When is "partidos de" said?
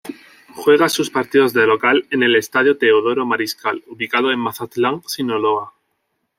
1.11-1.67